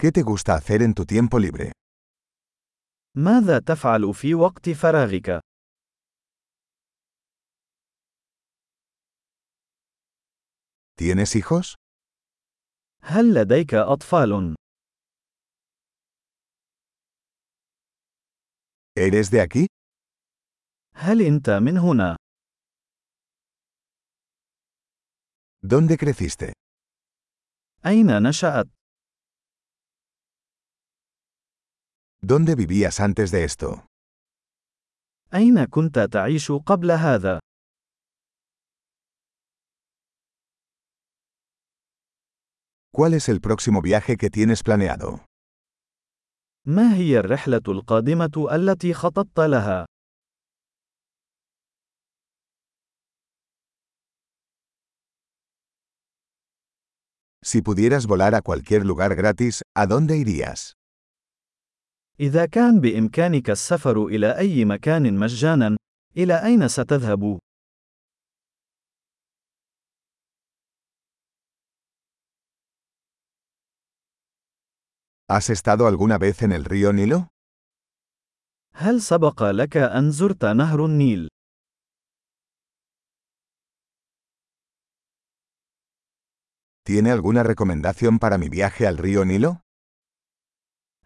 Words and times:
¿Qué 0.00 0.12
te 0.12 0.22
gusta 0.22 0.54
hacer 0.54 0.80
en 0.80 0.94
tu 0.94 1.04
tiempo 1.04 1.38
libre? 1.38 1.72
ماذا 3.16 3.58
تفعل 3.58 4.14
في 4.14 4.34
وقت 4.34 4.70
فراغك؟ 4.70 5.40
¿Tienes 10.96 11.36
hijos? 11.36 11.74
هل 13.02 13.34
لديك 13.34 13.74
أطفال؟ 13.74 14.54
¿Eres 18.98 19.30
de 19.30 19.40
aquí? 19.40 19.66
هل 20.94 21.22
أنت 21.22 21.50
من 21.50 21.78
هنا؟ 21.78 22.16
¿Dónde 25.62 25.96
creciste? 25.96 26.52
أين 27.86 28.22
نشأت؟ 28.22 28.79
¿Dónde 32.22 32.54
vivías 32.54 33.00
antes 33.00 33.30
de 33.30 33.44
esto? 33.44 33.86
¿Cuál 42.92 43.14
es 43.14 43.28
el 43.28 43.40
próximo 43.40 43.80
viaje 43.80 44.16
que 44.16 44.28
tienes 44.30 44.62
planeado? 44.62 45.24
Si 57.42 57.62
pudieras 57.62 58.06
volar 58.06 58.34
a 58.34 58.42
cualquier 58.42 58.84
lugar 58.84 59.14
gratis, 59.14 59.62
¿a 59.74 59.86
dónde 59.86 60.18
irías? 60.18 60.79
إذا 62.20 62.46
كان 62.46 62.80
بإمكانك 62.80 63.50
السفر 63.50 64.06
إلى 64.06 64.38
أي 64.38 64.64
مكان 64.64 65.18
مجانا، 65.18 65.76
إلى 66.16 66.44
أين 66.44 66.68
ستذهب؟ 66.68 67.38
¿Has 75.28 75.48
estado 75.48 75.86
alguna 75.86 76.18
vez 76.18 76.42
en 76.42 76.52
el 76.52 76.64
río 76.64 76.92
Nilo? 76.92 77.28
هل 78.74 79.00
سبق 79.00 79.42
لك 79.42 79.76
أن 79.76 80.10
زرت 80.10 80.44
نهر 80.44 80.84
النيل؟ 80.84 81.28
¿Tiene 86.84 87.10
alguna 87.12 87.42
recomendación 87.42 88.18
para 88.18 88.36
mi 88.36 88.48
viaje 88.50 88.86
al 88.86 88.98
río 88.98 89.24
Nilo? 89.24 89.60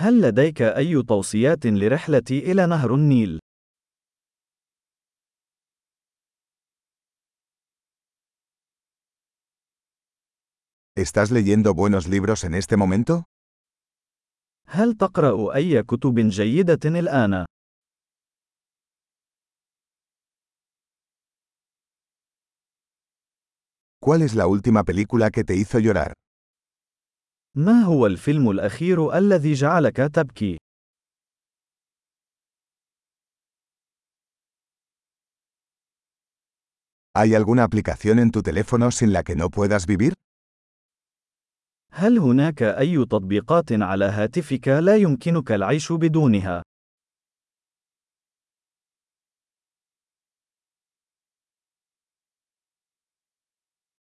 هل 0.00 0.20
لديك 0.20 0.62
أي 0.62 1.02
توصيات 1.02 1.66
لرحلتي 1.66 2.52
إلى 2.52 2.66
نهر 2.66 2.94
النيل؟ 2.94 3.38
¿Estás 10.96 11.30
leyendo 11.30 11.74
buenos 11.74 12.06
libros 12.06 12.44
en 12.44 12.54
este 12.54 12.76
momento? 12.76 13.24
هل 14.68 14.94
تقرأ 14.94 15.54
أي 15.54 15.82
كتب 15.82 16.18
جيدة 16.18 16.98
الآن؟ 16.98 17.44
¿Cuál 24.00 24.22
es 24.22 24.34
la 24.34 24.46
última 24.46 24.84
película 24.84 25.30
que 25.30 25.44
te 25.44 25.56
hizo 25.56 25.78
llorar? 25.80 26.12
ما 27.54 27.82
هو 27.82 28.06
الفيلم 28.06 28.50
الأخير 28.50 29.18
الذي 29.18 29.52
جعلك 29.52 29.96
تبكي؟ 29.96 30.58
¿Hay 37.18 37.34
alguna 37.34 37.64
aplicación 37.64 38.18
en 38.20 38.30
tu 38.30 38.42
teléfono 38.42 38.92
sin 38.92 39.12
la 39.12 39.22
que 39.24 39.34
no 39.34 39.50
puedas 39.50 39.86
vivir? 39.86 40.12
هل 41.92 42.18
هناك 42.18 42.62
أي 42.62 43.04
تطبيقات 43.04 43.72
على 43.72 44.04
هاتفك 44.04 44.68
لا 44.68 44.96
يمكنك 44.96 45.52
العيش 45.52 45.92
بدونها؟ 45.92 46.62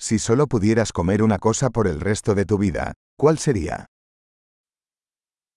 Si 0.00 0.18
solo 0.18 0.46
pudieras 0.46 0.92
comer 0.92 1.22
una 1.22 1.38
cosa 1.38 1.70
por 1.70 1.88
el 1.88 2.00
resto 2.00 2.34
de 2.34 2.44
tu 2.44 2.56
vida, 2.58 2.92
¿cuál 3.16 3.38
sería? 3.38 3.86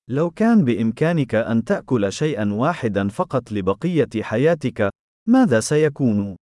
لو 0.07 0.31
كان 0.31 0.65
بإمكانك 0.65 1.35
أن 1.35 1.63
تأكل 1.63 2.11
شيئا 2.13 2.53
واحدا 2.53 3.07
فقط 3.09 3.51
لبقية 3.51 4.09
حياتك، 4.21 4.89
ماذا 5.27 5.59
سيكون؟ 5.59 6.35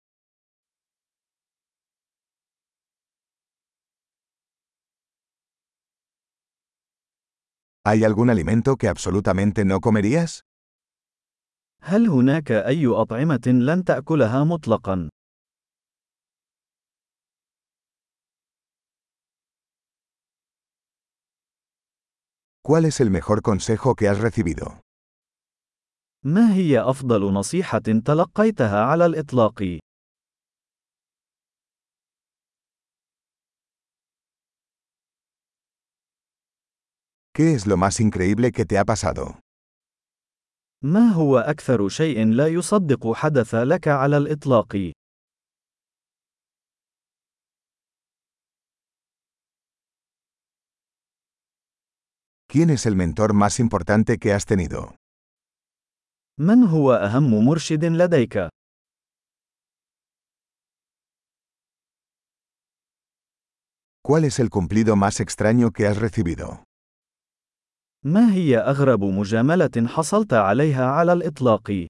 ¿Hay 7.84 8.04
algún 8.04 8.30
alimento 8.30 8.76
que 8.76 8.88
absolutamente 8.88 9.64
no 9.64 9.80
comerías? 9.80 10.40
هل 11.82 12.08
هناك 12.08 12.52
أي 12.52 12.86
أطعمة 12.86 13.40
لن 13.46 13.84
تأكلها 13.84 14.44
مطلقا؟ 14.44 15.08
¿Cuál 22.68 22.84
es 22.84 23.00
el 23.00 23.10
mejor 23.10 23.40
consejo 23.40 23.94
que 23.94 24.08
has 24.08 24.18
recibido? 24.18 24.80
ما 26.24 26.54
هي 26.54 26.80
أفضل 26.80 27.32
نصيحة 27.32 27.78
تلقيتها 27.78 28.84
على 28.84 29.06
الإطلاق؟ 29.06 29.78
¿Qué 37.32 37.54
es 37.54 37.66
lo 37.66 37.78
más 37.78 38.00
increíble 38.00 38.52
que 38.52 38.66
te 38.66 38.76
ha 38.76 38.84
pasado? 38.84 39.38
ما 40.84 41.12
هو 41.12 41.38
أكثر 41.38 41.88
شيء 41.88 42.26
لا 42.26 42.46
يصدق 42.46 43.12
حدث 43.12 43.54
لك 43.54 43.88
على 43.88 44.16
الإطلاق؟ 44.16 44.92
¿Quién 52.50 52.70
es 52.70 52.86
el 52.86 52.96
mentor 52.96 53.34
más 53.34 53.60
importante 53.60 54.16
que 54.18 54.32
has 54.32 54.46
tenido? 54.46 54.94
من 56.40 56.64
هو 56.64 56.92
أهم 56.94 57.44
مرشد 57.44 57.84
لديك؟ 57.84 58.48
¿Cuál 64.02 64.24
es 64.24 64.38
el 64.38 64.48
cumplido 64.48 64.96
más 64.96 65.20
extraño 65.20 65.72
que 65.72 65.86
has 65.86 65.98
recibido? 65.98 66.64
ما 68.04 68.32
هي 68.32 68.58
أغرب 68.58 69.04
مجاملة 69.04 69.86
حصلت 69.86 70.32
عليها 70.32 70.86
على 70.86 71.12
الإطلاق؟ 71.12 71.86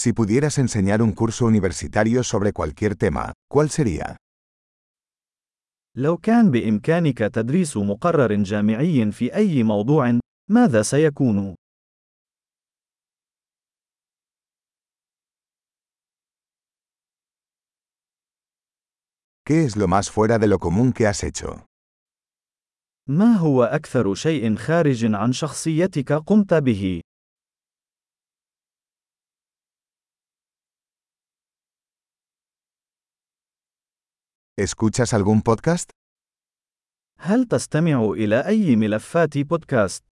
Si 0.00 0.12
pudieras 0.12 0.58
enseñar 0.58 1.02
un 1.02 1.10
curso 1.10 1.44
universitario 1.44 2.22
sobre 2.22 2.52
cualquier 2.52 2.94
tema, 2.94 3.32
¿cuál 3.50 3.68
sería? 3.68 4.16
لو 5.96 6.16
كان 6.16 6.50
بإمكانك 6.50 7.18
تدريس 7.18 7.76
مقرر 7.76 8.34
جامعي 8.34 9.12
في 9.12 9.34
أي 9.34 9.62
موضوع، 9.62 10.18
ماذا 10.50 10.82
¿Qué 19.44 19.64
es 19.64 19.76
lo 19.76 19.88
más 19.88 20.10
fuera 20.10 20.38
de 20.38 20.46
lo 20.46 20.58
común 20.60 20.92
que 20.92 21.06
has 21.08 21.24
hecho? 21.24 21.66
¿Escuchas 34.58 35.14
algún 35.14 35.42
podcast? 35.42 35.90
هل 37.18 37.44
تستمع 37.44 38.10
إلى 38.12 38.46
أي 38.46 38.76
ملفات 38.76 39.38
بودكاست؟ 39.38 40.07